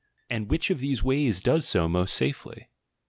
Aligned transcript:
And 0.31 0.49
which 0.49 0.71
of 0.71 0.79
these 0.79 1.03
ways 1.03 1.41
does 1.41 1.67
so 1.67 1.87
most 1.87 2.15
safely? 2.15 2.69